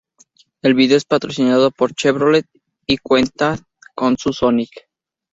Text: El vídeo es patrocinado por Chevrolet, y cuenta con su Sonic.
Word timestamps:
El 0.63 0.73
vídeo 0.73 0.97
es 0.97 1.05
patrocinado 1.05 1.69
por 1.69 1.93
Chevrolet, 1.93 2.47
y 2.87 2.97
cuenta 2.97 3.59
con 3.93 4.17
su 4.17 4.33
Sonic. 4.33 4.87